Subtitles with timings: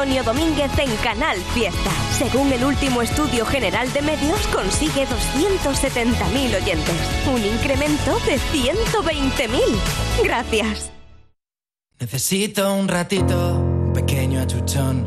[0.00, 1.90] Antonio Domínguez en Canal Fiesta.
[2.16, 6.96] Según el último estudio general de medios, consigue 270.000 oyentes.
[7.30, 9.60] Un incremento de 120.000.
[10.24, 10.90] Gracias.
[11.98, 15.06] Necesito un ratito, un pequeño achuchón,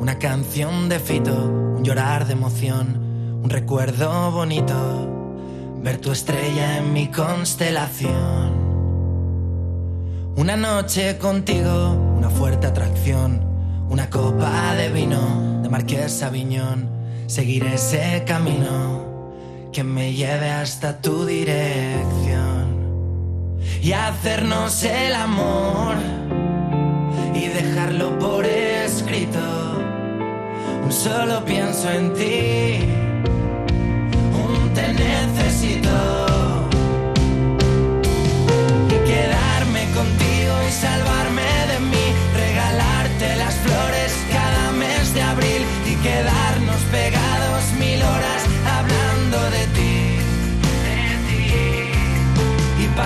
[0.00, 6.92] una canción de fito, un llorar de emoción, un recuerdo bonito, ver tu estrella en
[6.92, 8.50] mi constelación.
[10.34, 13.51] Una noche contigo, una fuerte atracción,
[13.92, 16.88] una copa de vino de Marqués Aviñón,
[17.26, 19.30] seguir ese camino
[19.70, 22.78] que me lleve hasta tu dirección
[23.82, 25.96] y hacernos el amor
[27.34, 29.40] y dejarlo por escrito.
[30.84, 32.78] Un solo pienso en ti,
[34.42, 36.31] un te necesito.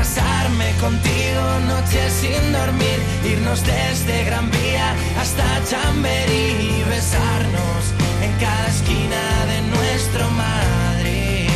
[0.07, 7.83] Pasarme contigo noches sin dormir, irnos desde Gran Vía hasta Chamberí y besarnos
[8.23, 11.49] en cada esquina de nuestro Madrid.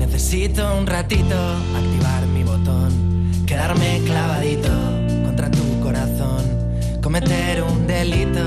[0.00, 1.36] Necesito un ratito
[1.80, 2.90] activar mi botón,
[3.46, 4.72] quedarme clavadito
[5.24, 6.42] contra tu corazón,
[7.00, 8.44] cometer un delito,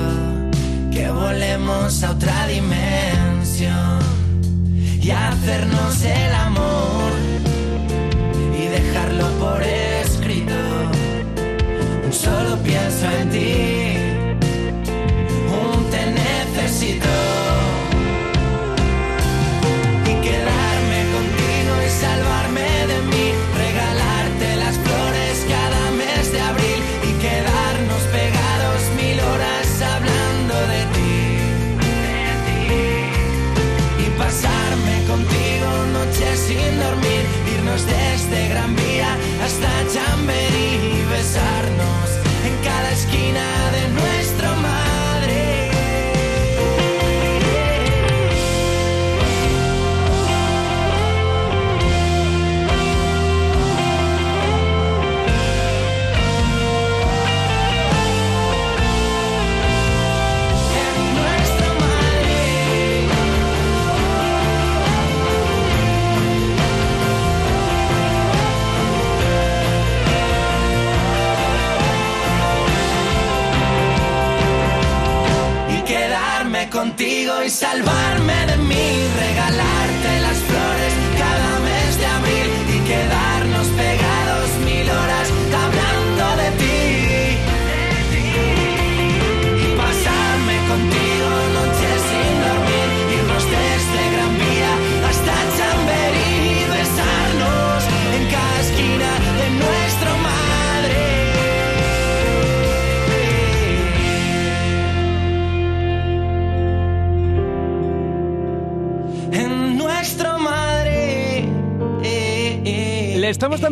[0.91, 4.20] que volemos a otra dimensión
[5.01, 7.11] y hacernos el amor
[8.55, 10.53] y dejarlo por escrito.
[12.11, 13.95] Solo pienso en ti,
[15.49, 17.10] un te necesito.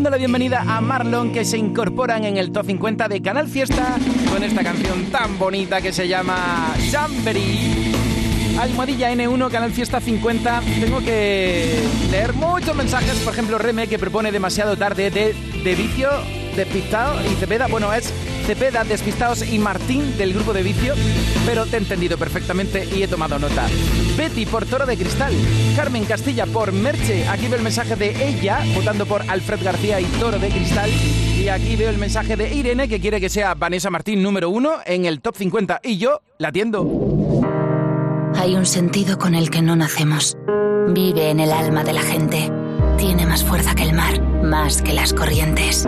[0.09, 3.96] Dando la bienvenida a Marlon que se incorporan en el top 50 de Canal Fiesta
[4.31, 7.94] con esta canción tan bonita que se llama Jamboree.
[8.59, 10.62] Almohadilla N1, Canal Fiesta 50.
[10.80, 13.19] Tengo que leer muchos mensajes.
[13.19, 16.09] Por ejemplo, Reme, que propone demasiado tarde de, de vicio,
[16.56, 17.68] despistado y Cepeda.
[17.68, 18.12] Bueno, es
[18.50, 20.96] Cepeda, Despistados y Martín del grupo de vicio.
[21.46, 23.68] Pero te he entendido perfectamente y he tomado nota.
[24.18, 25.36] Betty por Toro de Cristal.
[25.76, 27.28] Carmen Castilla por Merche.
[27.28, 30.90] Aquí veo el mensaje de ella, votando por Alfred García y Toro de Cristal.
[30.90, 34.78] Y aquí veo el mensaje de Irene, que quiere que sea Vanessa Martín número uno
[34.84, 35.81] en el top 50.
[35.84, 36.90] Y yo la atiendo.
[38.34, 40.36] Hay un sentido con el que no nacemos.
[40.88, 42.52] Vive en el alma de la gente.
[42.98, 45.88] Tiene más fuerza que el mar, más que las corrientes.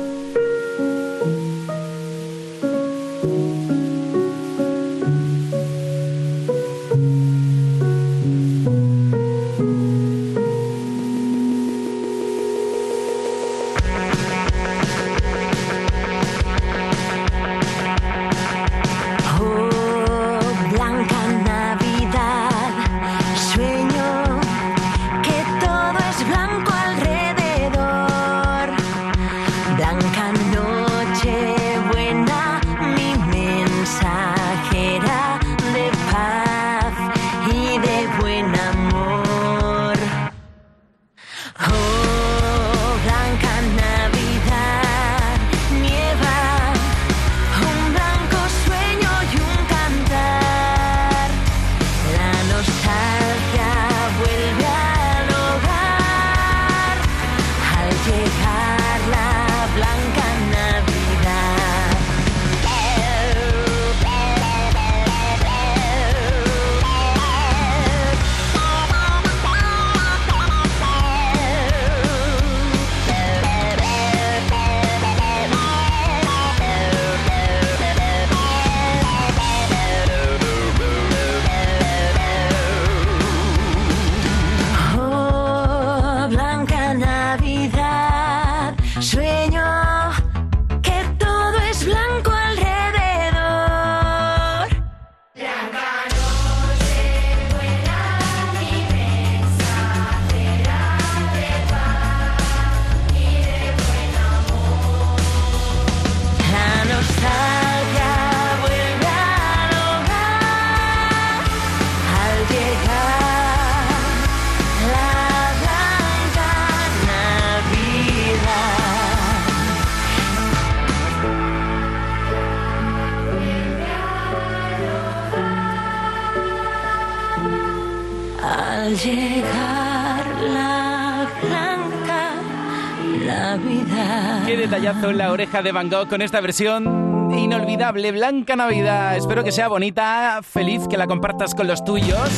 [135.51, 139.17] De Van Gogh con esta versión inolvidable, Blanca Navidad.
[139.17, 142.29] Espero que sea bonita, feliz, que la compartas con los tuyos.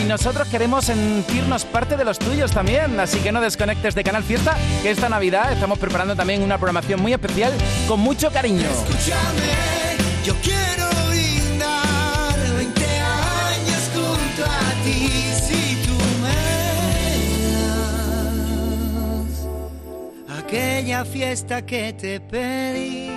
[0.00, 4.22] Y nosotros queremos sentirnos parte de los tuyos también, así que no desconectes de Canal
[4.22, 7.52] Fiesta, que esta Navidad estamos preparando también una programación muy especial
[7.88, 8.68] con mucho cariño.
[8.70, 15.10] Escúchame, yo quiero brindar 20 años junto a ti.
[15.44, 15.67] Si
[20.48, 23.10] aquella fiesta que te pedí.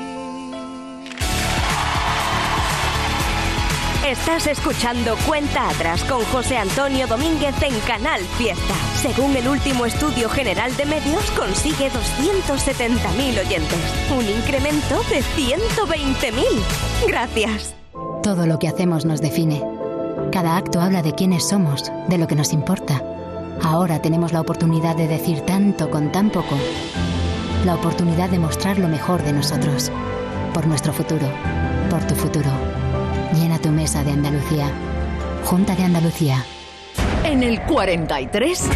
[4.05, 8.73] Estás escuchando Cuenta Atrás con José Antonio Domínguez en Canal Fiesta.
[8.95, 13.79] Según el último estudio general de medios, consigue 270.000 oyentes.
[14.11, 17.07] Un incremento de 120.000.
[17.07, 17.75] Gracias.
[18.23, 19.63] Todo lo que hacemos nos define.
[20.33, 23.01] Cada acto habla de quiénes somos, de lo que nos importa.
[23.63, 26.57] Ahora tenemos la oportunidad de decir tanto con tan poco.
[27.65, 29.91] La oportunidad de mostrar lo mejor de nosotros.
[30.51, 31.27] Por nuestro futuro.
[31.91, 32.49] Por tu futuro.
[33.35, 34.71] Llena tu mesa de Andalucía.
[35.45, 36.43] Junta de Andalucía.
[37.23, 38.57] En el 43.
[38.57, 38.67] Si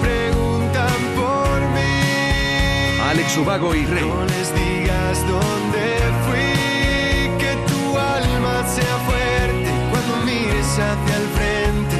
[0.00, 4.08] preguntan por mí, Alex Ubago y Rey.
[4.08, 5.84] no les digas dónde
[6.24, 7.38] fui.
[7.38, 11.96] Que tu alma sea fuerte cuando mires hacia el frente.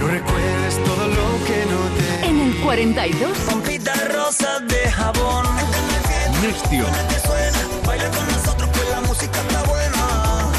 [0.00, 2.28] No recuerdes todo lo que no te.
[2.28, 3.59] En el 42.
[4.30, 5.44] Rosa de jabón.
[6.40, 6.84] Nextio.
[7.84, 10.52] Baila con nosotros, pues la música está buena.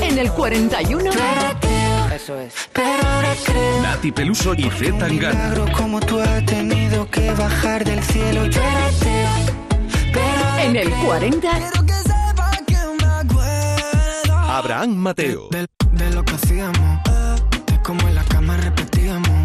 [0.00, 1.10] En el 41.
[2.72, 3.82] Pero ahora creo.
[3.82, 5.54] Nati Peluso y Z Tangana.
[5.76, 8.44] Como tú has tenido que bajar del cielo.
[8.46, 8.90] Yo era
[10.12, 11.48] pero En el 40.
[11.48, 15.46] quiero que sepa que me acuerdo Abraham Mateo.
[15.52, 17.00] de, de lo que hacíamos.
[17.66, 19.39] De cómo en la cama repetíamos.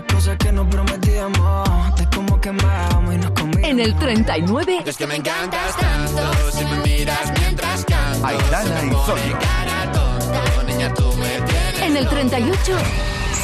[0.00, 1.94] Las cosas que nos prometíamos.
[1.96, 3.68] De cómo quemábamos y nos comíamos.
[3.68, 4.82] En el 39.
[4.86, 6.22] Es que me encantas tanto.
[6.52, 8.26] Si me miras mientras canto.
[8.26, 11.82] Aitana y tonta, niña, tú me tienes.
[11.82, 12.72] En el 38.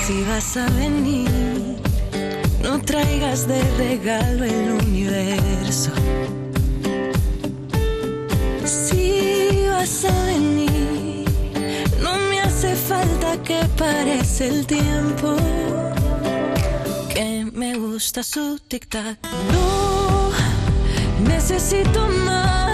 [0.06, 1.76] Si vas a venir,
[2.62, 5.90] no traigas de regalo el universo.
[8.64, 11.26] Si vas a venir,
[12.00, 15.36] no me hace falta que parece el tiempo.
[17.78, 18.58] Gusta su.
[19.52, 20.30] No
[21.28, 22.65] necesito más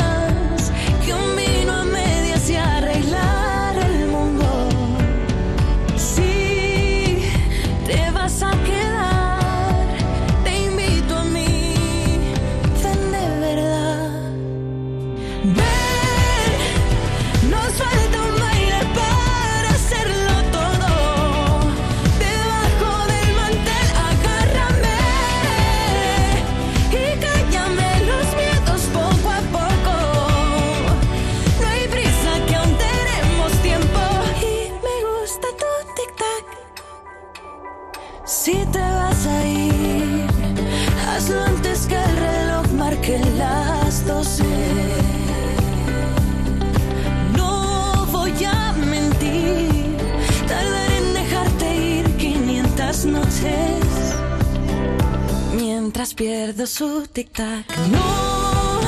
[56.15, 57.67] pierdo su tic-tac.
[57.91, 58.81] No,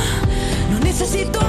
[0.70, 1.40] no necesito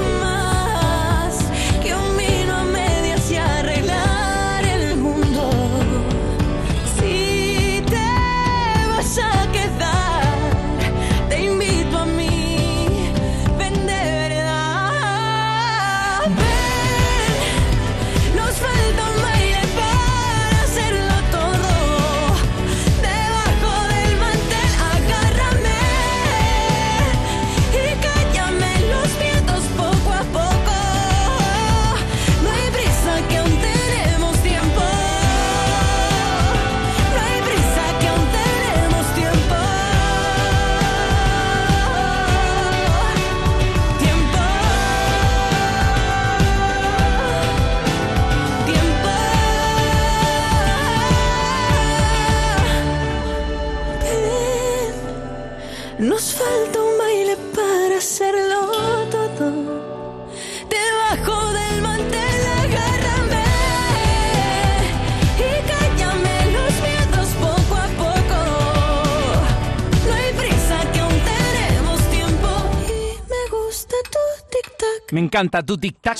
[75.36, 76.16] encanta tu tic-tac.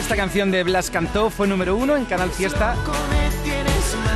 [0.00, 2.74] Esta canción de Blas Cantó fue número uno en Canal Fiesta.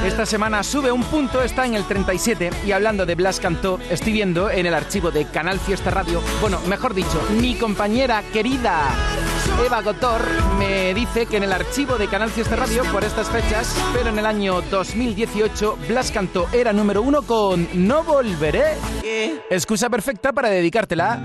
[0.05, 4.15] Esta semana sube un punto, está en el 37 y hablando de Blas Cantó, estoy
[4.15, 8.89] viendo en el archivo de Canal Fiesta Radio, bueno, mejor dicho, mi compañera querida
[9.65, 10.23] Eva Gotor
[10.59, 14.19] me dice que en el archivo de Canal Fiesta Radio por estas fechas, pero en
[14.19, 18.75] el año 2018, Blas Cantó era número uno con No Volveré.
[19.51, 21.23] Excusa perfecta para dedicártela.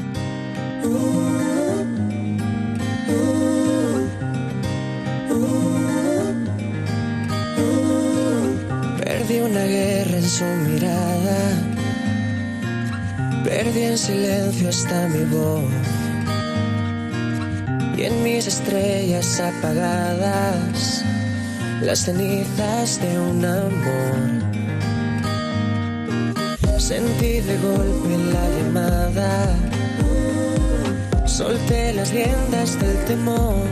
[9.40, 11.40] Una guerra en su mirada.
[13.44, 15.64] Perdí en silencio hasta mi voz.
[17.96, 21.04] Y en mis estrellas apagadas,
[21.82, 24.18] las cenizas de un amor.
[26.80, 29.56] Sentí de golpe la llamada.
[31.26, 33.66] Solté las riendas del temor.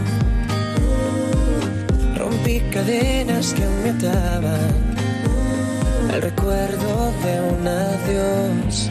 [2.17, 4.94] Rompí cadenas que me ataban
[6.15, 8.89] el recuerdo de un adiós.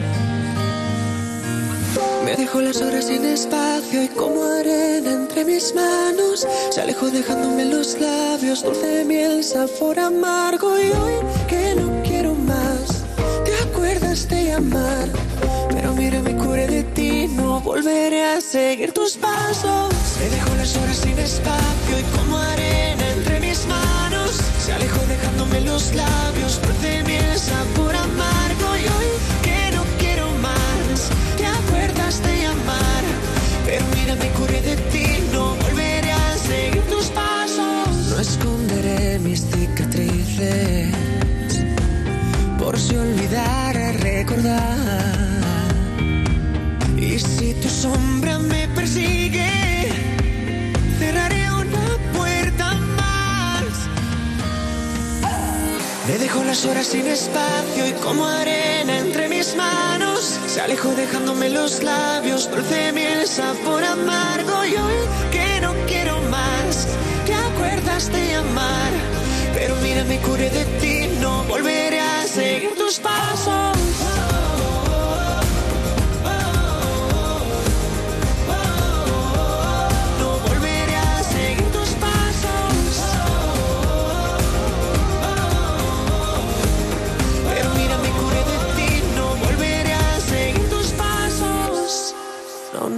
[2.23, 7.65] Me dejó las horas sin espacio y como arena entre mis manos se alejó dejándome
[7.65, 11.13] los labios dulce miel, sabor amargo y hoy
[11.47, 13.03] que no quiero más,
[13.43, 15.09] te acuerdas de llamar,
[15.69, 19.93] pero mira me curé de ti, no volveré a seguir tus pasos.
[20.19, 24.31] Me dejó las horas sin espacio y como arena entre mis manos
[24.63, 26.59] se alejó dejándome los labios
[27.45, 29.09] sabor amargo y hoy
[29.45, 30.97] que no quiero más,
[31.37, 33.03] te acuerdas de llamar,
[33.65, 37.89] pero mira me curé de ti, no volveré a seguir tus pasos.
[38.09, 40.89] No esconderé mis cicatrices
[42.57, 45.75] por si olvidara recordar.
[46.97, 49.54] Y si tu sombra me persigue,
[56.07, 61.49] Me dejó las horas sin espacio y como arena entre mis manos se alejó dejándome
[61.49, 64.65] los labios dulce miel sabor amargo.
[64.65, 64.95] Y hoy
[65.31, 66.87] que no quiero más
[67.25, 68.91] te acuerdas de llamar
[69.55, 73.74] pero mira me curé de ti no volveré a seguir tus pasos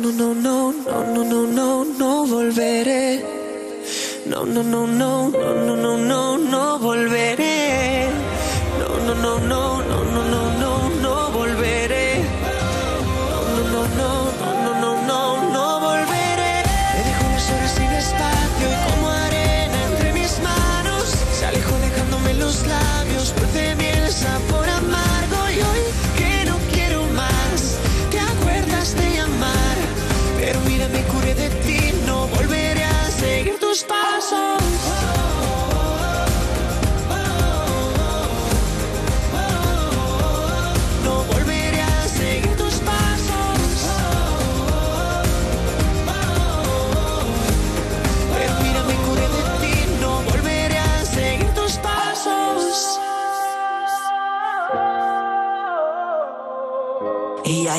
[0.07, 3.25] No, no, no, no, no, no, no, no, volveré.
[4.25, 7.46] No, no, no, no, no, no, no, no, no volveré.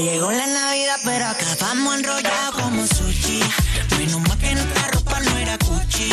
[0.00, 3.40] Ya llegó la Navidad, pero acabamos enrollados como sushi.
[3.98, 6.10] Menos mal que nuestra ropa no era Gucci.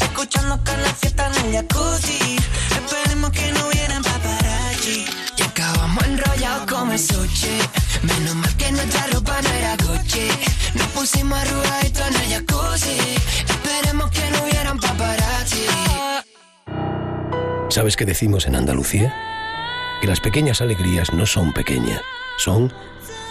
[0.00, 2.36] Escuchando que la fiesta en el jacuzzi.
[2.70, 5.06] Esperemos que no hubieran paparazzi.
[5.36, 7.58] Y acabamos enrollados como sushi.
[8.02, 10.28] Menos mal que nuestra ropa no era Gucci.
[10.74, 12.98] Nos pusimos arrugaditos en el jacuzzi.
[13.48, 15.66] Esperemos que no hubieran paparazzi.
[17.68, 19.14] ¿Sabes qué decimos en Andalucía?
[20.00, 22.00] Que las pequeñas alegrías no son pequeñas,
[22.38, 22.72] son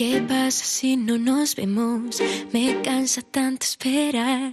[0.00, 2.22] ¿Qué pasa si no nos vemos?
[2.54, 4.50] Me cansa tanto esperar.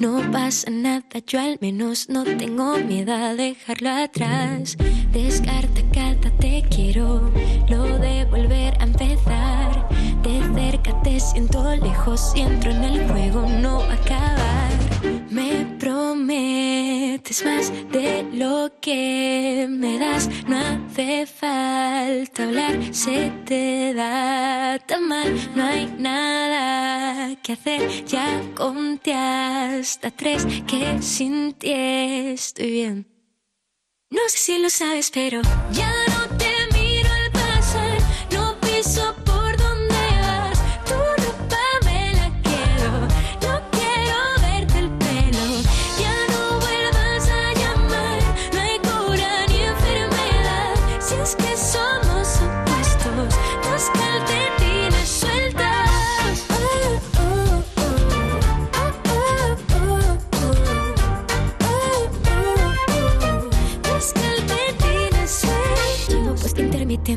[0.00, 4.74] No pasa nada, yo al menos no tengo miedo a dejarlo atrás.
[5.12, 7.30] Descarta cada te quiero,
[7.68, 9.86] lo de volver a empezar.
[10.22, 14.72] De cerca te siento lejos y entro en el juego, no va a acabar.
[15.28, 24.78] Me prometes más de lo que me das, no hace falta hablar se te da
[24.86, 25.28] tan mal.
[25.54, 28.04] No hay nada que hacer.
[28.06, 33.06] Ya conté hasta tres que sin ti estoy bien.
[34.10, 36.15] No sé si lo sabes, pero ya no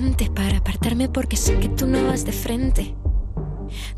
[0.09, 2.95] intermitente para apartarme porque sé que tú no vas de frente.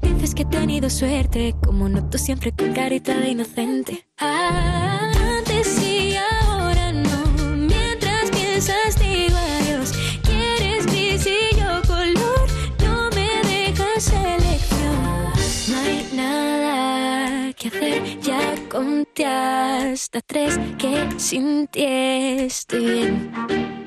[0.01, 4.07] Dices que he tenido suerte, como no tú siempre con carita de inocente.
[4.17, 9.93] Antes y ahora no, mientras piensas digo adiós.
[10.23, 12.47] Quieres gris y yo color,
[12.83, 15.31] no me dejas elección.
[15.69, 23.80] No hay nada que hacer, ya conté hasta tres que sin ti estoy bien.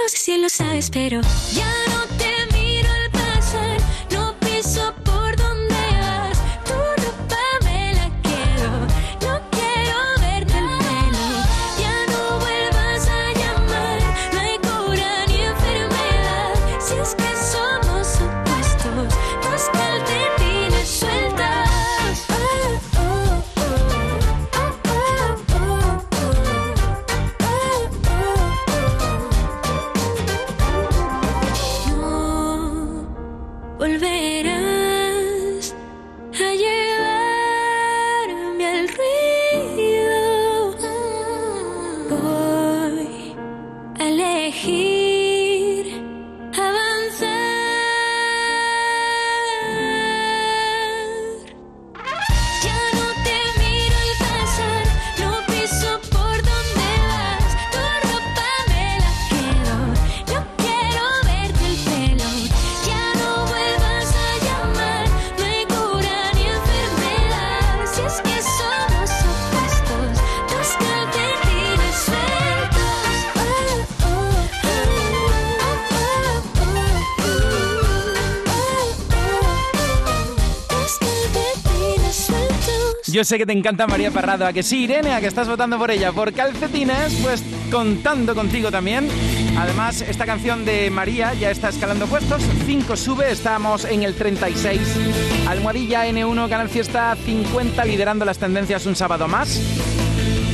[0.00, 1.20] No sé si lo sabes, pero
[83.18, 85.76] Yo sé que te encanta María Parrado, a que sí, Irene, a que estás votando
[85.76, 89.08] por ella, por calcetines, pues contando contigo también.
[89.58, 94.80] Además, esta canción de María ya está escalando puestos, 5 sube, estamos en el 36.
[95.48, 99.60] Almohadilla N1, Canal Fiesta 50, liderando las tendencias un sábado más.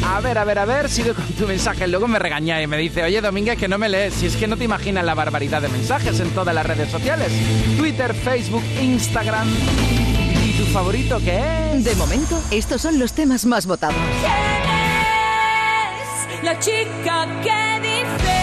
[0.07, 1.87] A ver, a ver, a ver, sigue con tu mensaje.
[1.87, 4.14] Luego me regaña y me dice, oye Domínguez, que no me lees.
[4.14, 7.31] Si es que no te imaginas la barbaridad de mensajes en todas las redes sociales.
[7.77, 9.48] Twitter, Facebook, Instagram.
[10.54, 11.84] ¿Y tu favorito qué es?
[11.84, 13.96] De momento, estos son los temas más votados.
[16.44, 18.38] La chica que dice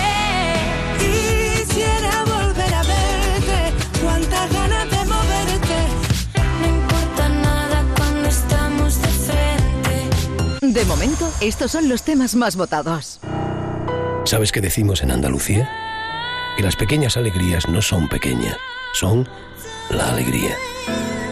[0.97, 5.78] Quisiera volver a verte Cuántas ganas de moverte
[6.60, 10.67] No importa nada cuando estamos de frente.
[10.67, 13.21] De momento, estos son los temas más votados.
[14.26, 15.69] ¿Sabes qué decimos en Andalucía?
[16.58, 18.58] Que las pequeñas alegrías no son pequeñas,
[18.93, 19.30] son
[19.89, 20.58] la alegría.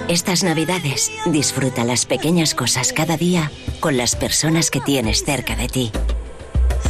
[0.10, 5.68] Estas navidades disfruta las pequeñas cosas cada día con las personas que tienes cerca de
[5.68, 5.92] ti.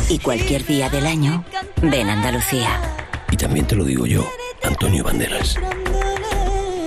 [0.08, 1.44] Y cualquier día del año,
[1.82, 2.80] ven a Andalucía.
[3.30, 4.26] Y también te lo digo yo,
[4.64, 5.58] Antonio Banderas.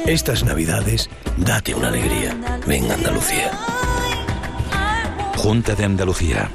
[0.06, 2.34] Estas navidades, date una alegría.
[2.66, 3.50] Ven a Andalucía.
[5.36, 6.50] Junta de Andalucía.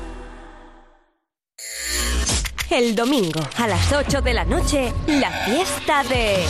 [2.72, 6.46] El domingo a las 8 de la noche, la fiesta de...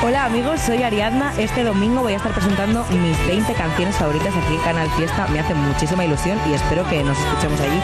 [0.00, 1.34] Hola amigos, soy Ariadna.
[1.38, 5.26] Este domingo voy a estar presentando mis 20 canciones favoritas aquí en Canal Fiesta.
[5.26, 7.80] Me hace muchísima ilusión y espero que nos escuchemos allí.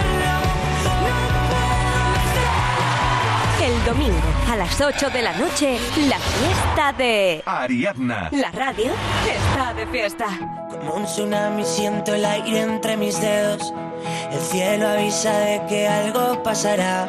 [3.64, 4.14] El domingo
[4.48, 5.77] a las 8 de la noche,
[6.09, 7.42] la fiesta de...
[7.46, 8.29] Ariadna.
[8.31, 8.92] La radio
[9.27, 10.27] está de fiesta.
[10.70, 13.74] Como un tsunami siento el aire entre mis dedos.
[14.31, 17.09] El cielo avisa de que algo pasará.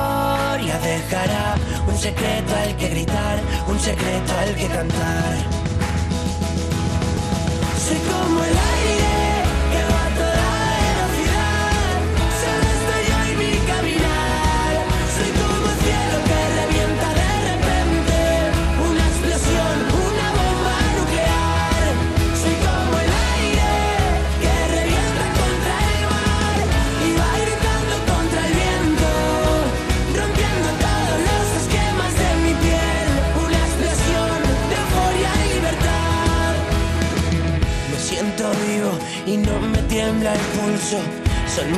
[0.67, 1.55] de dejará
[1.87, 5.35] un secreto al que gritar, un secreto al que cantar.
[7.83, 9.00] Soy como el aire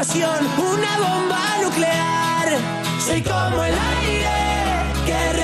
[0.00, 2.56] una bomba nuclear.
[3.04, 5.37] Soy como el aire que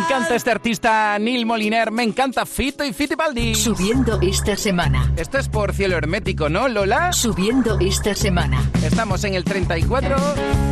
[0.00, 3.54] encanta este artista Neil Moliner, me encanta Fito y Fitipaldi.
[3.54, 5.12] Subiendo esta semana.
[5.16, 7.12] Esto es por cielo hermético, ¿no, Lola?
[7.12, 8.62] Subiendo esta semana.
[8.82, 10.16] Estamos en el 34.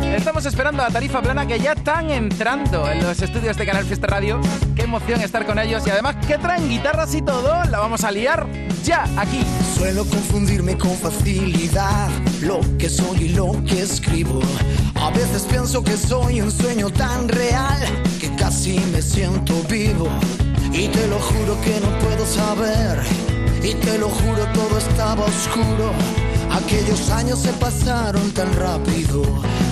[0.03, 4.07] Estamos esperando a Tarifa Plana que ya están entrando en los estudios de Canal Fiesta
[4.07, 4.41] Radio.
[4.75, 7.63] Qué emoción estar con ellos y además que traen guitarras y todo.
[7.65, 8.47] La vamos a liar
[8.83, 9.45] ya aquí.
[9.77, 12.09] Suelo confundirme con facilidad
[12.41, 14.41] lo que soy y lo que escribo.
[14.95, 17.79] A veces pienso que soy un sueño tan real
[18.19, 19.18] que casi me siento
[19.69, 20.07] vivo.
[20.71, 22.99] Y te lo juro que no puedo saber.
[23.61, 25.91] Y te lo juro todo estaba oscuro.
[26.51, 29.21] Aquellos años se pasaron tan rápido,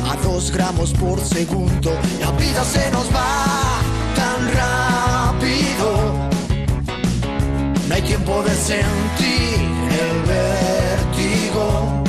[0.09, 1.91] a dos gramos por segundo.
[2.19, 3.79] La vida se nos va
[4.15, 6.29] tan rápido.
[7.87, 9.59] No hay tiempo de sentir
[10.05, 12.03] el vértigo.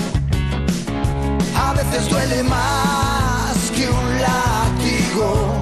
[1.56, 5.57] A veces duele más que un látigo.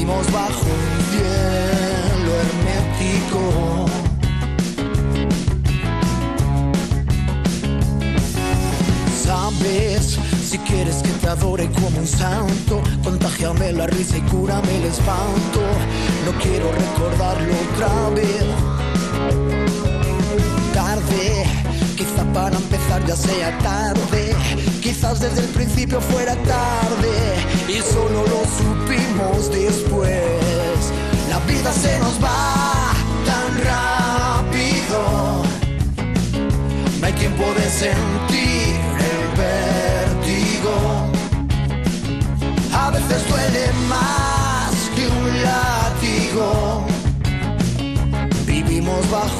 [0.00, 3.40] Vivimos bajo un cielo hermético.
[9.22, 14.84] Sabes, si quieres que te adore como un santo, contagiame la risa y cúrame el
[14.84, 15.60] espanto.
[16.24, 18.89] No quiero recordarlo otra vez.
[22.32, 24.34] Para empezar ya sea tarde.
[24.82, 27.14] Quizás desde el principio fuera tarde
[27.68, 30.92] y solo lo supimos después.
[31.28, 32.92] La vida se nos va
[33.30, 35.42] tan rápido.
[37.00, 38.74] No hay tiempo de sentir
[39.10, 40.74] el vértigo.
[42.72, 46.84] A veces duele más que un látigo.
[48.46, 49.39] Vivimos bajo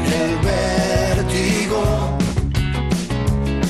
[0.11, 1.83] el vértigo.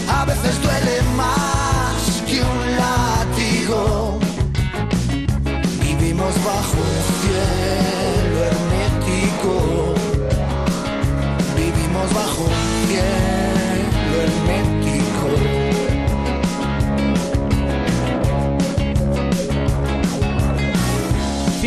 [0.07, 1.60] A veces duele más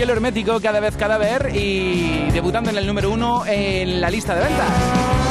[0.04, 4.42] Cielo hermético, cada vez cadáver y debutando en el número uno en la lista de
[4.42, 4.68] ventas.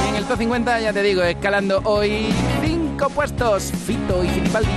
[0.10, 2.34] En el top 50, ya te digo, escalando hoy
[2.64, 3.72] cinco puestos.
[3.86, 4.72] Fito y Filipaldi.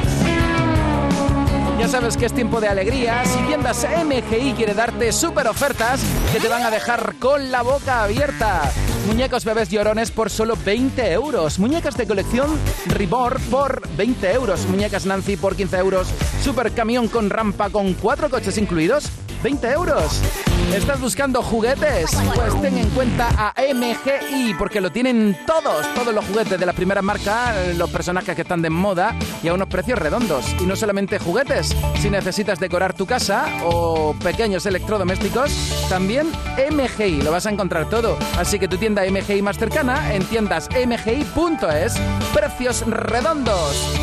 [1.79, 3.25] Ya sabes que es tiempo de alegría.
[3.25, 8.03] Si tiendas MGI quiere darte super ofertas que te van a dejar con la boca
[8.03, 8.71] abierta.
[9.07, 11.59] Muñecos bebés llorones por solo 20 euros.
[11.59, 12.51] Muñecas de colección
[12.85, 14.67] Ribor por 20 euros.
[14.67, 16.09] Muñecas Nancy por 15 euros.
[16.45, 19.11] Super camión con rampa con cuatro coches incluidos.
[19.47, 20.21] 20 euros.
[20.75, 22.11] ¿Estás buscando juguetes?
[22.35, 26.73] Pues ten en cuenta a MGI, porque lo tienen todos, todos los juguetes de la
[26.73, 30.53] primera marca, los personajes que están de moda y a unos precios redondos.
[30.61, 35.53] Y no solamente juguetes, si necesitas decorar tu casa o pequeños electrodomésticos,
[35.89, 36.27] también
[36.73, 38.19] MGI, lo vas a encontrar todo.
[38.41, 41.95] Así que tu tienda MGI más cercana en tiendas mgi.es,
[42.35, 43.97] precios redondos.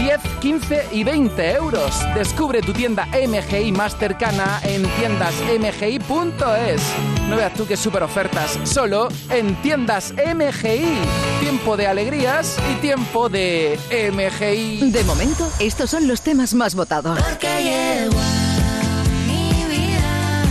[0.00, 1.92] 10, 15 y 20 euros.
[2.14, 6.82] Descubre tu tienda MGI más cercana en tiendasmgi.es.
[7.28, 10.96] No veas tú qué super ofertas, solo en tiendas MGI.
[11.40, 14.90] Tiempo de alegrías y tiempo de MGI.
[14.90, 17.20] De momento, estos son los temas más votados.
[17.20, 20.44] Porque llegó a mi vida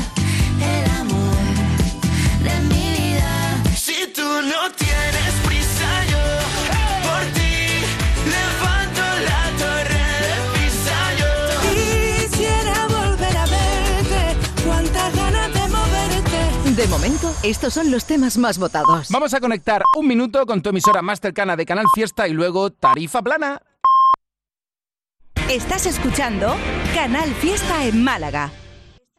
[0.61, 1.37] el amor
[2.43, 3.63] de mi vida.
[3.75, 5.28] Si tú no tienes
[16.79, 19.09] De momento, estos son los temas más votados.
[19.09, 22.69] Vamos a conectar un minuto con tu emisora más cercana de Canal Fiesta y luego
[22.69, 23.61] tarifa plana.
[25.49, 26.55] Estás escuchando
[26.95, 28.53] Canal Fiesta en Málaga.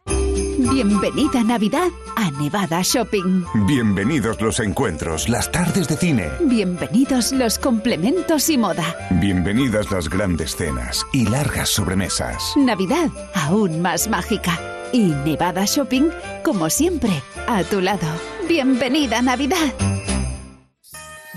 [0.06, 3.44] Bienvenida Navidad a Nevada Shopping.
[3.66, 6.30] Bienvenidos los encuentros, las tardes de cine.
[6.40, 8.96] Bienvenidos los complementos y moda.
[9.20, 12.54] Bienvenidas las grandes cenas y largas sobremesas.
[12.56, 14.58] Navidad aún más mágica.
[14.92, 16.10] Y Nevada Shopping,
[16.42, 17.22] como siempre,
[17.56, 18.06] a tu lado.
[18.48, 19.74] Bienvenida Navidad.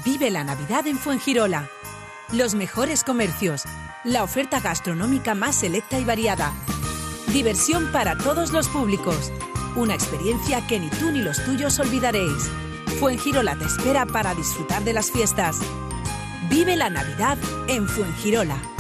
[0.06, 1.70] Vive la Navidad en Fuengirola.
[2.32, 3.64] Los mejores comercios,
[4.04, 6.54] la oferta gastronómica más selecta y variada.
[7.32, 9.32] Diversión para todos los públicos.
[9.76, 12.52] Una experiencia que ni tú ni los tuyos olvidaréis.
[13.00, 15.58] Fuengirola te espera para disfrutar de las fiestas.
[16.48, 18.73] Vive la Navidad en Fuengirola.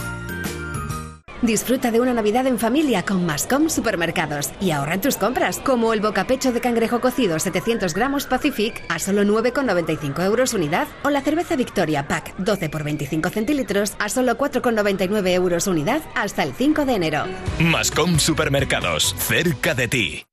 [1.44, 5.92] Disfruta de una Navidad en familia con Mascom Supermercados y ahorra en tus compras, como
[5.92, 11.20] el bocapecho de cangrejo cocido 700 gramos Pacific a solo 9,95 euros unidad o la
[11.20, 16.86] cerveza Victoria Pack 12 por 25 centilitros a solo 4,99 euros unidad hasta el 5
[16.86, 17.26] de enero.
[17.60, 20.24] Mascom Supermercados, cerca de ti.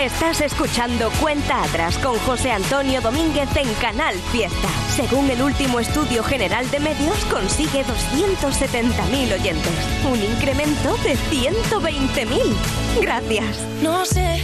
[0.00, 4.68] Estás escuchando Cuenta Atrás con José Antonio Domínguez en Canal Fiesta.
[4.94, 9.72] Según el último estudio general de medios, consigue 270.000 oyentes.
[10.08, 13.02] Un incremento de 120.000.
[13.02, 13.58] Gracias.
[13.82, 14.40] No sé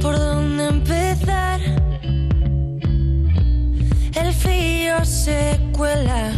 [0.00, 1.60] por dónde empezar.
[4.14, 6.32] El frío se cuela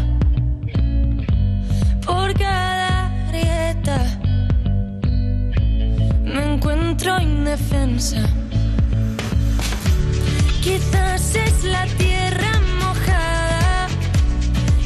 [2.04, 4.17] por cada grieta.
[6.34, 8.20] Me encuentro indefensa.
[10.62, 13.88] Quizás es la tierra mojada.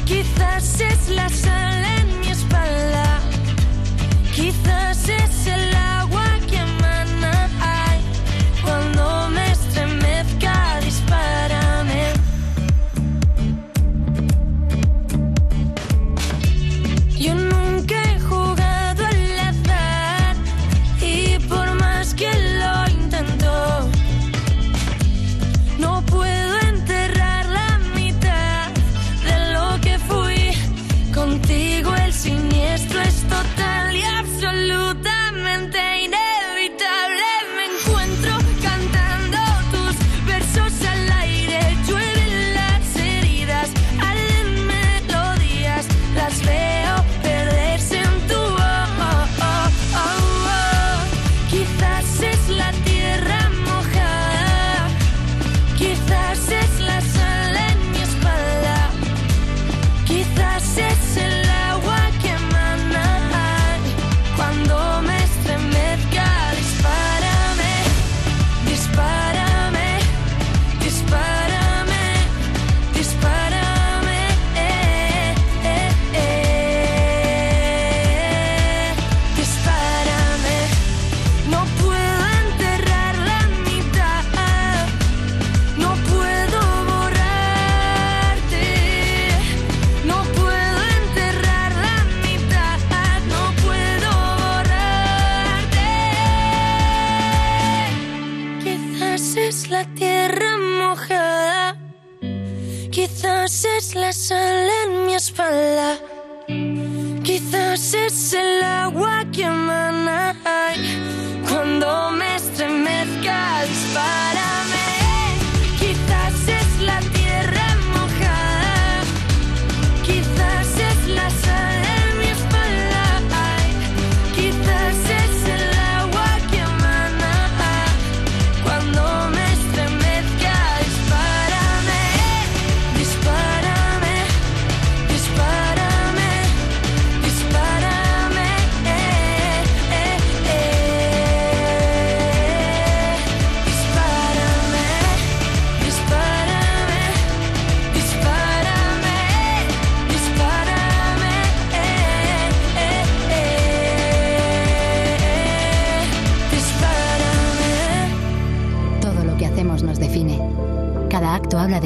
[0.05, 3.19] Quizás es la sal en mi espalda.
[4.33, 5.72] Quizás es el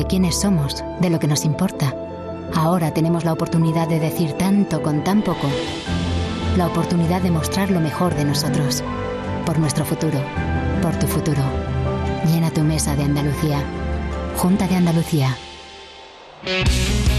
[0.08, 1.94] quiénes somos, de lo que nos importa.
[2.56, 5.48] Ahora tenemos la oportunidad de decir tanto con tan poco.
[6.56, 8.84] La oportunidad de mostrar lo mejor de nosotros.
[9.46, 10.20] Por nuestro futuro.
[10.82, 11.42] Por tu futuro.
[12.26, 13.62] Llena tu mesa de Andalucía.
[14.38, 15.38] Junta de Andalucía.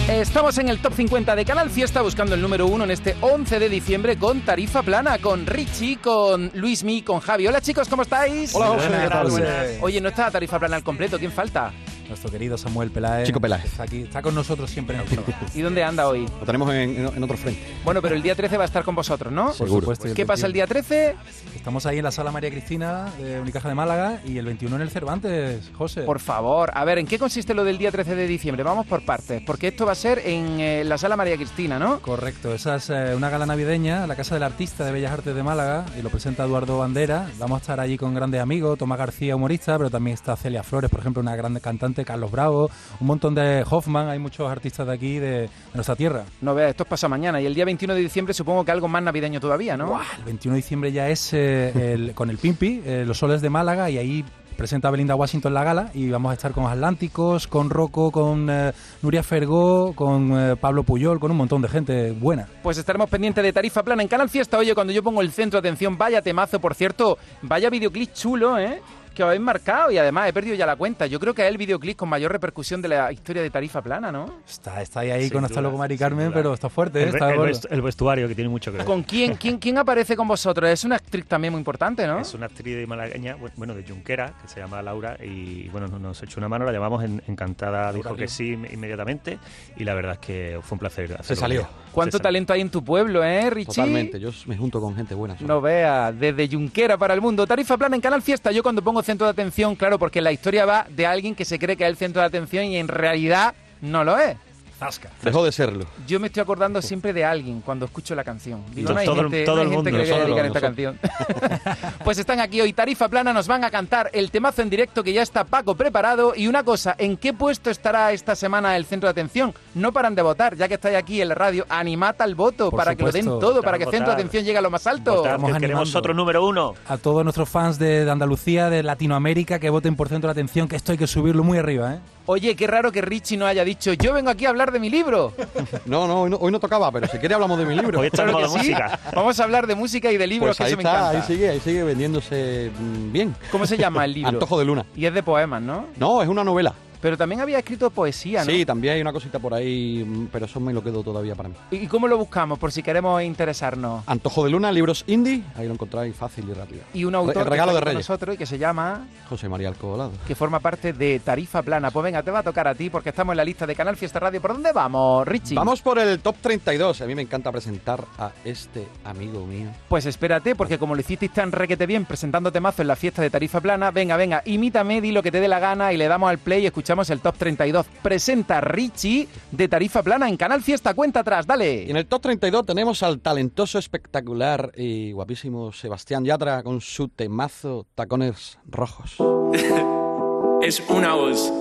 [0.09, 3.59] Estamos en el top 50 de Canal Fiesta buscando el número uno en este 11
[3.59, 7.47] de diciembre con Tarifa Plana, con Richie, con Luismi, con Javi.
[7.47, 8.55] Hola chicos, ¿cómo estáis?
[8.55, 9.79] Hola, José.
[9.83, 11.73] Oye, no está Tarifa Plana al completo, ¿quién falta?
[12.09, 13.27] Nuestro querido Samuel Peláez.
[13.27, 13.67] Chico Peláez.
[13.67, 15.47] Está aquí, está con nosotros siempre en el programa.
[15.55, 16.27] ¿Y dónde anda hoy?
[16.41, 17.61] Lo tenemos en, otro frente.
[17.85, 19.47] Bueno, pero el día 13 va a estar con vosotros, ¿no?
[19.47, 19.81] Por Seguro.
[19.81, 21.15] supuesto, ¿Qué pasa el día 13?
[21.55, 24.83] Estamos ahí en la sala María Cristina de Unicaja de Málaga y el 21 en
[24.83, 26.03] el Cervantes, José.
[26.03, 28.63] Por favor, a ver, ¿en qué consiste lo del día 13 de diciembre?
[28.63, 32.01] Vamos por partes, porque esto va a ser en eh, la sala María Cristina, ¿no?
[32.01, 35.43] Correcto, esa es eh, una gala navideña, la Casa del Artista de Bellas Artes de
[35.43, 37.29] Málaga, y lo presenta Eduardo Bandera.
[37.39, 40.91] Vamos a estar allí con grandes amigos, Tomás García, humorista, pero también está Celia Flores,
[40.91, 42.71] por ejemplo, una grande cantante, Carlos Bravo,
[43.01, 46.25] un montón de Hoffman, hay muchos artistas de aquí, de, de nuestra tierra.
[46.41, 49.03] No veas, esto pasa mañana y el día 21 de diciembre supongo que algo más
[49.03, 49.99] navideño todavía, ¿no?
[50.19, 53.51] El 21 de diciembre ya es eh, el- con el Pimpi, eh, los soles de
[53.51, 54.25] Málaga, y ahí
[54.57, 58.73] presenta Belinda Washington la gala y vamos a estar con Atlánticos, con Rocco, con eh,
[59.03, 62.49] Nuria Fergó, con eh, Pablo Puyol, con un montón de gente buena.
[62.65, 64.59] Pues estaremos pendientes de Tarifa Plana en Canal Fiesta.
[64.59, 68.59] Oye, cuando yo pongo el centro de atención, vaya temazo, por cierto, vaya videoclip chulo,
[68.59, 68.81] ¿eh?
[69.19, 71.09] Que os habéis marcado y además he perdido ya la cuenta.
[71.09, 74.13] Yo creo que es el videoclip con mayor repercusión de la historia de Tarifa Plana,
[74.13, 74.33] ¿no?
[74.49, 76.35] Está, está ahí, ahí Sin con Hasta duda, luego Mari Carmen, duda.
[76.37, 77.03] pero está fuerte, ¿eh?
[77.03, 78.87] El, está el el vestuario que tiene mucho que ver.
[78.87, 80.71] ¿Con quién, quién, quién aparece con vosotros?
[80.71, 82.21] Es una actriz también muy importante, ¿no?
[82.21, 85.89] Es una actriz de malagueña, bu- bueno, de Junquera, que se llama Laura, y bueno,
[85.99, 89.41] nos- echó una mano, la llamamos en- encantada, dijo que sí inme- inmediatamente,
[89.77, 91.41] y la verdad es que fue un placer hacerlo.
[91.41, 91.69] salió.
[91.93, 93.67] ¿Cuánto talento hay en tu pueblo, eh, Richie?
[93.67, 94.21] Totalmente.
[94.21, 95.37] Yo me junto con gente buena.
[95.41, 97.47] No veas, desde Junquera para el mundo.
[97.47, 98.53] Tarifa plana en Canal Fiesta.
[98.53, 101.59] Yo cuando pongo centro de atención, claro, porque la historia va de alguien que se
[101.59, 104.37] cree que es el centro de atención y en realidad no lo es.
[104.79, 105.11] Zasca.
[105.23, 105.85] Dejó de serlo.
[106.07, 108.63] Yo me estoy acordando siempre de alguien cuando escucho la canción.
[108.73, 110.61] Digo, no hay todo el- gente, todo no hay gente mundo, que le dedicar esta
[110.61, 110.99] canción.
[112.05, 115.13] pues están aquí hoy Tarifa Plana, nos van a cantar el temazo en directo que
[115.13, 116.33] ya está Paco preparado.
[116.37, 119.53] Y una cosa, ¿en qué puesto estará esta semana el centro de atención?
[119.75, 122.79] No paran de votar, ya que estáis aquí en la radio, animad al voto Por
[122.79, 123.47] para que lo den supuesto.
[123.47, 125.17] todo, para que el centro de atención llegue a lo más alto.
[125.17, 126.75] Votar, Estamos que queremos otro número uno.
[126.89, 130.69] A todos nuestros fans de, de Andalucía, de Latinoamérica, que voten por centro de atención,
[130.69, 131.99] que esto hay que subirlo muy arriba, ¿eh?
[132.31, 134.91] Oye, qué raro que Richie no haya dicho, yo vengo aquí a hablar de mi
[134.91, 135.33] libro.
[135.87, 138.01] No, no, hoy no, hoy no tocaba, pero si quiere hablamos de mi libro.
[138.01, 138.57] Hoy Claro que sí.
[138.59, 138.99] música.
[139.15, 141.19] Vamos a hablar de música y de libros, Pues que ahí eso me está, encanta.
[141.19, 143.35] ahí sigue, ahí sigue vendiéndose mm, bien.
[143.51, 144.29] ¿Cómo se llama el libro?
[144.35, 144.85] Antojo de luna.
[144.95, 145.87] Y es de poemas, ¿no?
[145.97, 146.75] No, es una novela.
[147.01, 148.51] Pero también había escrito poesía, ¿no?
[148.51, 151.49] Sí, también hay una cosita por ahí, mm, pero eso me lo quedo todavía para
[151.51, 151.55] mí.
[151.71, 154.03] ¿Y cómo lo buscamos por si queremos interesarnos?
[154.07, 156.81] Antojo de luna, libros indie, ahí lo encontráis fácil y rápido.
[156.95, 158.09] Y un Re- autor el que regalo está de con Reyes.
[158.09, 160.13] nosotros y que se llama, José María Alcoholado.
[160.27, 161.91] que forma parte de Tarifa Plana.
[161.91, 163.97] Pues venga, te va a tocar a ti porque estamos en la lista de Canal
[163.97, 164.41] Fiesta Radio.
[164.41, 165.55] ¿Por dónde vamos, Richie?
[165.55, 167.01] Vamos por el top 32.
[167.01, 169.69] A mí me encanta presentar a este amigo mío.
[169.89, 173.31] Pues espérate, porque como lo hicisteis tan requete bien presentándote mazo en la fiesta de
[173.31, 176.29] Tarifa Plana, venga, venga, imítame, di lo que te dé la gana y le damos
[176.31, 177.87] al play y escuchamos el top 32.
[178.03, 180.95] Presenta Richie de Tarifa Plana en Canal Fiesta.
[180.95, 181.91] Cuenta atrás, Y dale.
[181.91, 187.87] en el top 32 tenemos al talentoso, espectacular y guapísimo Sebastián Yatra con su temazo
[187.95, 189.17] Tacones Rojos.
[190.63, 191.53] es una voz.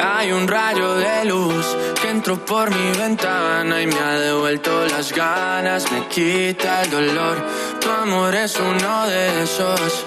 [0.00, 5.12] Hay un rayo de luz que entró por mi ventana y me ha devuelto las
[5.12, 7.44] ganas, me quita el dolor.
[7.80, 10.06] Tu amor es uno de esos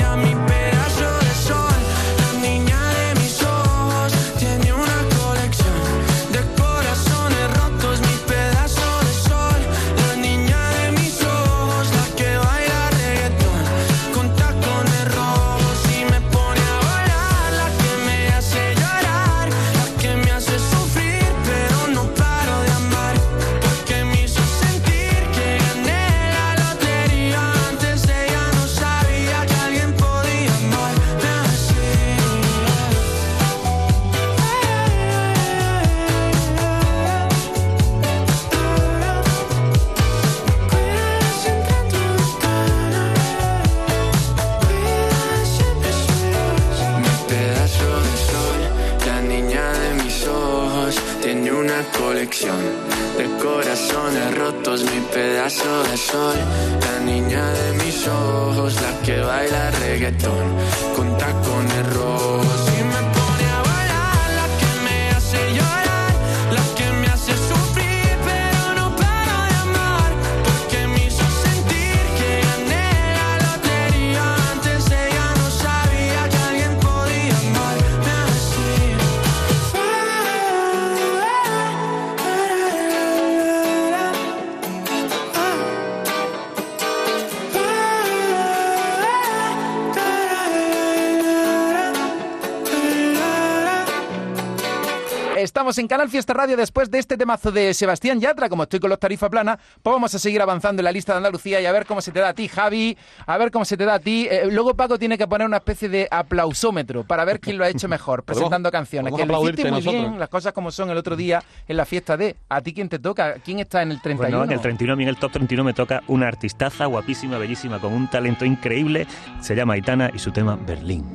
[95.71, 98.49] Estamos en Canal Fiesta Radio después de este temazo de Sebastián Yatra.
[98.49, 101.17] Como estoy con los tarifa plana, pues vamos a seguir avanzando en la lista de
[101.19, 102.97] Andalucía y a ver cómo se te da a ti, Javi.
[103.25, 104.27] A ver cómo se te da a ti.
[104.29, 107.69] Eh, luego Paco tiene que poner una especie de aplausómetro para ver quién lo ha
[107.69, 109.13] hecho mejor presentando canciones.
[109.15, 112.17] Que lo hiciste muy bien, las cosas como son el otro día en la fiesta
[112.17, 112.35] de.
[112.49, 113.35] ¿A ti quién te toca?
[113.35, 114.39] ¿Quién está en el 31?
[114.39, 117.37] Bueno, en el 31, a mí en el top 31 me toca una artistaza guapísima,
[117.37, 119.07] bellísima, con un talento increíble.
[119.39, 121.05] Se llama Aitana y su tema Berlín.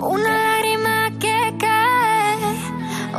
[0.00, 0.45] Una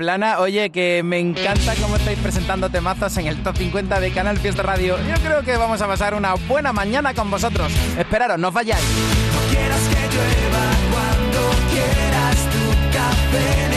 [0.00, 4.38] Plana, oye, que me encanta cómo estáis presentando temazos en el top 50 de Canal
[4.38, 4.96] Fiesta Radio.
[5.06, 7.70] Yo creo que vamos a pasar una buena mañana con vosotros.
[7.98, 8.50] Esperaros, no
[12.50, 13.69] tu café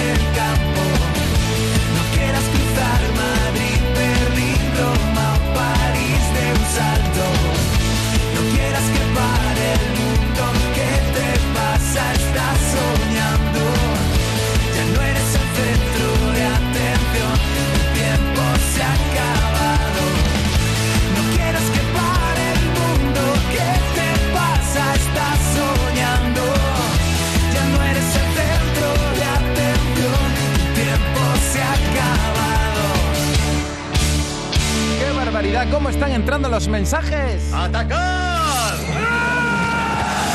[35.71, 37.53] cómo están entrando los mensajes.
[37.53, 38.75] ¡Atacar!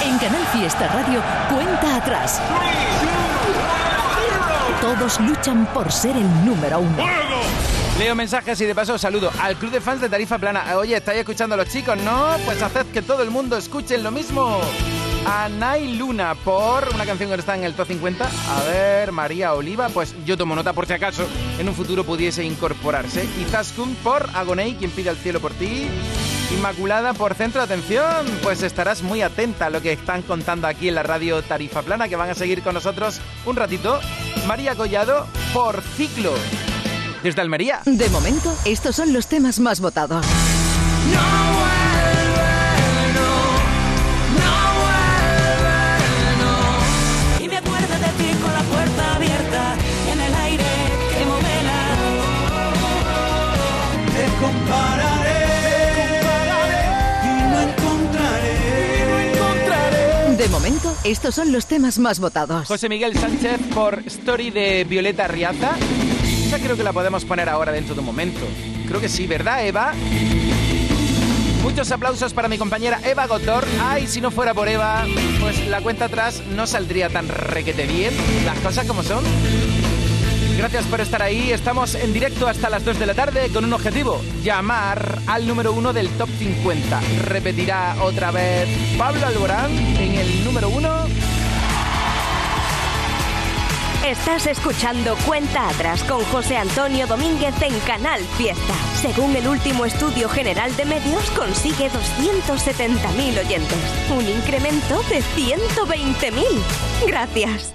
[0.04, 1.22] En Canal Fiesta Radio,
[1.52, 2.40] cuenta atrás.
[4.80, 7.04] Todos luchan por ser el número uno.
[7.98, 10.64] Leo mensajes y de paso saludo al club de fans de Tarifa Plana.
[10.76, 11.98] Oye, ¿estáis escuchando a los chicos?
[11.98, 14.60] No, pues haced que todo el mundo escuche lo mismo.
[15.28, 18.24] Anay Luna por una canción que está en el top 50.
[18.24, 21.26] A ver, María Oliva, pues yo tomo nota por si acaso
[21.58, 23.28] en un futuro pudiese incorporarse.
[23.38, 25.86] Y Zaskun por Agonei, quien pide al cielo por ti.
[26.50, 30.88] Inmaculada por Centro de Atención, pues estarás muy atenta a lo que están contando aquí
[30.88, 34.00] en la radio Tarifa Plana, que van a seguir con nosotros un ratito.
[34.46, 36.32] María Collado por Ciclo,
[37.22, 37.82] desde Almería.
[37.84, 40.24] De momento, estos son los temas más votados.
[41.10, 41.14] Y
[60.48, 62.66] De momento, estos son los temas más votados.
[62.66, 65.72] José Miguel Sánchez por Story de Violeta Riaza.
[66.46, 68.40] Esa creo que la podemos poner ahora dentro de un momento.
[68.86, 69.92] Creo que sí, ¿verdad, Eva?
[71.62, 73.66] Muchos aplausos para mi compañera Eva Gotor.
[73.82, 75.04] Ay, si no fuera por Eva,
[75.38, 78.14] pues la cuenta atrás no saldría tan requete bien.
[78.46, 79.22] Las cosas como son.
[80.58, 81.52] Gracias por estar ahí.
[81.52, 85.72] Estamos en directo hasta las 2 de la tarde con un objetivo: llamar al número
[85.72, 87.00] uno del top 50.
[87.26, 91.06] Repetirá otra vez Pablo Alborán en el número uno.
[94.04, 98.74] Estás escuchando Cuenta Atrás con José Antonio Domínguez en Canal Fiesta.
[99.00, 103.78] Según el último estudio general de medios, consigue 270.000 oyentes.
[104.10, 106.42] Un incremento de 120.000.
[107.06, 107.74] Gracias.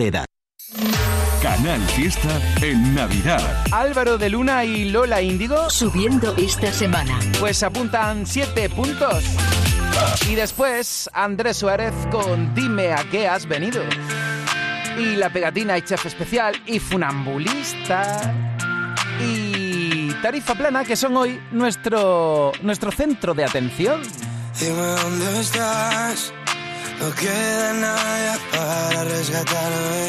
[0.07, 0.25] edad.
[1.41, 2.29] Canal Fiesta
[2.61, 3.63] en Navidad.
[3.71, 7.19] Álvaro de Luna y Lola Índigo Subiendo esta semana.
[7.39, 9.23] pues apuntan 7 puntos.
[10.29, 13.83] Y después Andrés Suárez con Dime a qué has venido.
[14.97, 18.33] Y la pegatina y chef especial y funambulista.
[19.19, 24.01] Y tarifa plana que son hoy nuestro, nuestro centro de atención.
[24.59, 26.33] Dime dónde estás.
[27.01, 30.05] No queda nada para rescatarme.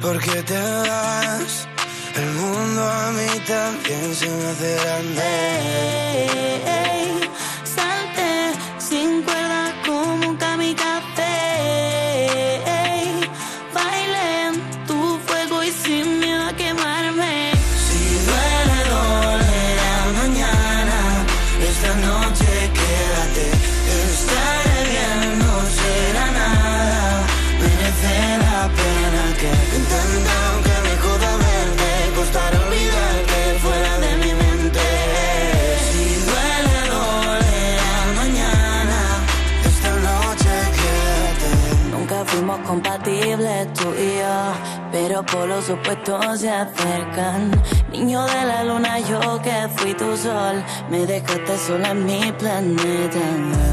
[0.00, 1.68] ¿Por qué te vas?
[2.16, 5.22] El mundo a mí también se me hace grande.
[6.64, 7.51] Ey, salte
[45.12, 47.50] pero por los supuestos se acercan.
[47.90, 53.20] Niño de la luna, yo que fui tu sol, me dejaste sola en mi planeta.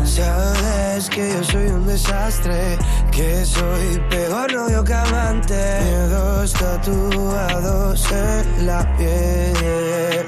[0.03, 2.77] Sabes que yo soy un desastre,
[3.11, 5.79] que soy peor novio que amante.
[5.81, 10.25] Miedos tatuados en la piel.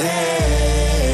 [0.00, 1.12] Eh,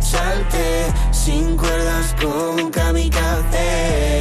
[0.00, 4.17] salte sin cuerdas con un kamikaze.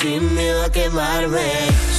[0.00, 1.97] Sin miedo a quemarme.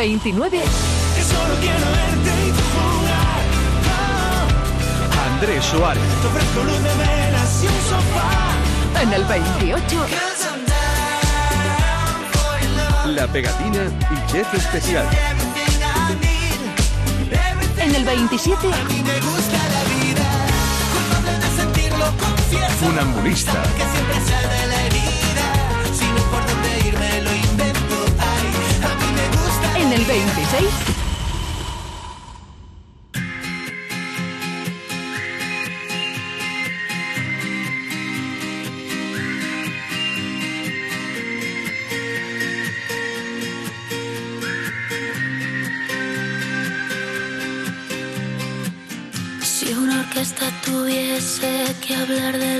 [0.00, 0.50] 29.
[0.50, 3.42] Que solo quiero verte y jugar.
[3.84, 4.48] Oh.
[5.12, 5.34] Ah.
[5.34, 6.02] Andrés Suárez.
[6.22, 8.30] Te ofrezco luz de velas y un sofá.
[9.02, 10.06] En el 28.
[13.08, 15.04] La pegatina y Jeff especial.
[17.76, 18.56] En el 27.
[18.56, 20.26] A mí me gusta la vida.
[21.12, 22.86] Con de sentirlo, confieso.
[22.86, 23.52] Un ambulista.
[23.76, 24.79] Que siempre sale la
[30.10, 30.64] 26.
[49.42, 52.59] Si una orquesta tuviese que hablar de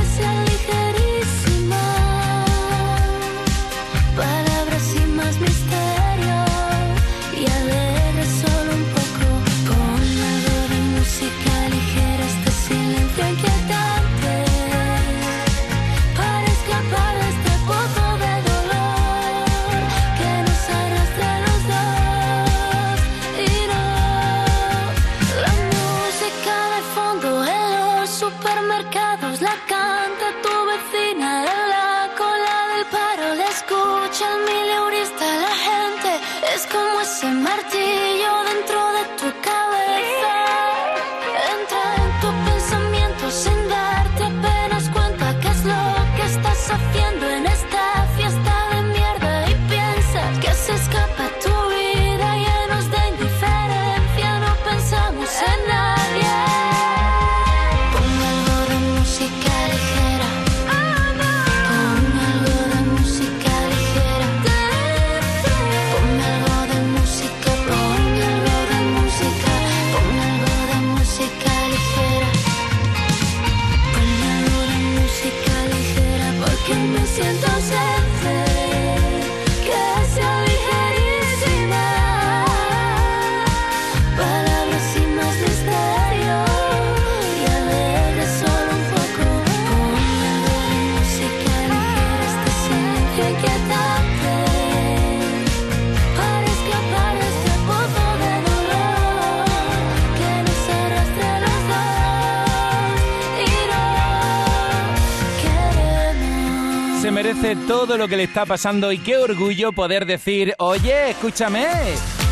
[107.55, 111.67] Todo lo que le está pasando y qué orgullo poder decir, oye, escúchame,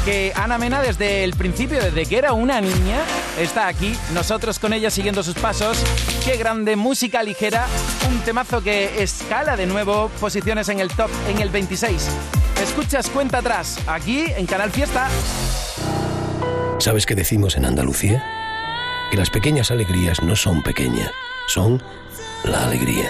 [0.05, 3.01] que Ana Mena desde el principio, desde que era una niña,
[3.39, 5.78] está aquí, nosotros con ella siguiendo sus pasos.
[6.24, 7.65] Qué grande música ligera,
[8.09, 12.09] un temazo que escala de nuevo posiciones en el top, en el 26.
[12.61, 15.09] Escuchas cuenta atrás, aquí en Canal Fiesta.
[16.80, 18.24] ¿Sabes qué decimos en Andalucía?
[19.11, 21.11] Que las pequeñas alegrías no son pequeñas,
[21.47, 21.82] son
[22.43, 23.09] la alegría.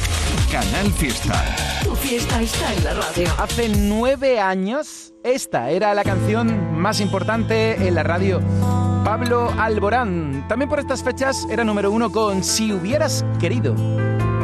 [0.51, 1.43] Canal Fiesta.
[1.83, 3.27] Tu fiesta está en la radio.
[3.37, 8.41] Hace nueve años, esta era la canción más importante en la radio.
[9.03, 10.45] Pablo Alborán.
[10.47, 13.75] También por estas fechas era número uno con Si hubieras querido.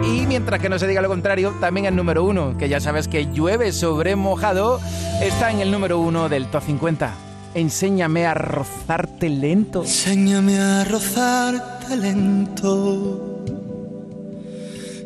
[0.04, 3.08] Y mientras que no se diga lo contrario, también el número uno, que ya sabes
[3.08, 4.80] que llueve sobre mojado,
[5.22, 7.12] está en el número uno del Top 50.
[7.54, 9.82] Enséñame a rozarte lento.
[9.82, 13.38] Enséñame a rozarte lento.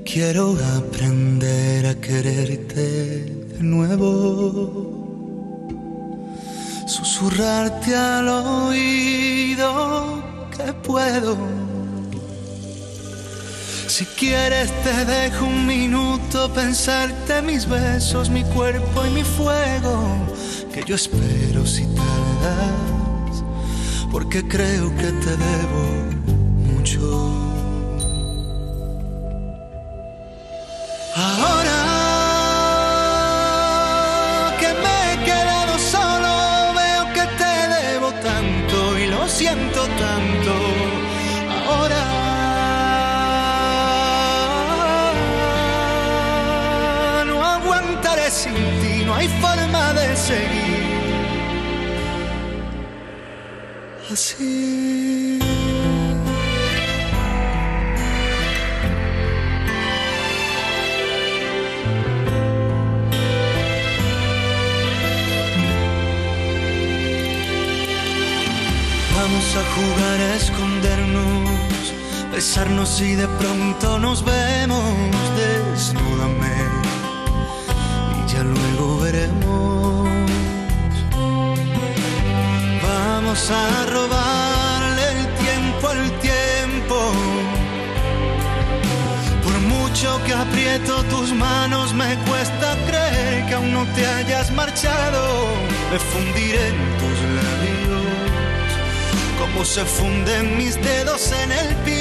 [0.06, 5.00] Quiero aprender a quererte de nuevo.
[6.88, 10.24] Susurrarte al oído
[10.56, 11.38] que puedo.
[13.88, 20.28] Si quieres te dejo un minuto pensarte mis besos, mi cuerpo y mi fuego.
[20.74, 23.44] Que yo espero si tardas,
[24.12, 26.21] porque creo que te debo
[69.22, 71.94] Vamos a jugar a escondernos,
[72.32, 74.84] besarnos y de pronto nos vemos.
[75.36, 76.56] Desnúdame
[78.18, 80.10] y ya luego veremos.
[82.82, 84.31] Vamos a robarle
[90.34, 95.48] aprieto tus manos, me cuesta creer que aún no te hayas marchado.
[95.92, 97.72] Me fundiré en tus labios
[99.40, 102.01] como se funden mis dedos en el piano.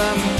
[0.00, 0.39] siento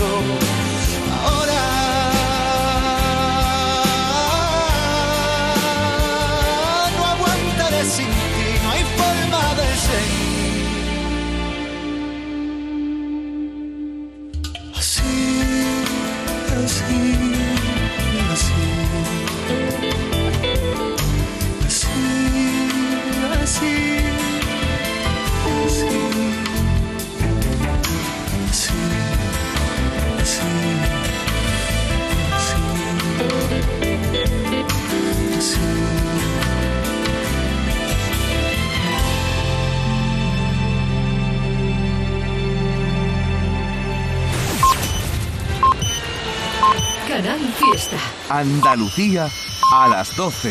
[48.31, 49.29] Andalucía
[49.73, 50.49] a las 12.